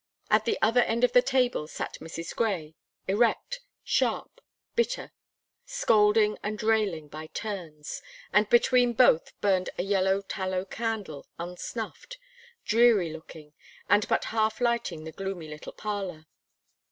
At 0.31 0.45
the 0.45 0.57
other 0.63 0.81
end 0.81 1.03
of 1.03 1.11
the 1.11 1.21
table 1.21 1.67
sat 1.67 1.99
Mrs. 2.01 2.35
Gray 2.35 2.73
erect, 3.07 3.59
sharp, 3.83 4.41
bitter; 4.75 5.11
scolding 5.63 6.39
and 6.41 6.63
railing 6.63 7.07
by 7.07 7.27
turns, 7.27 8.01
and 8.33 8.49
between 8.49 8.93
both 8.93 9.39
burned 9.41 9.69
a 9.77 9.83
yellow 9.83 10.23
tallow 10.23 10.65
candle 10.65 11.27
unsnuffed, 11.39 12.17
dreary 12.65 13.13
looking, 13.13 13.53
and 13.89 14.07
but 14.07 14.23
half 14.33 14.59
lighting 14.59 15.03
the 15.03 15.11
gloomy 15.11 15.47
little 15.47 15.71
parlour. 15.73 16.25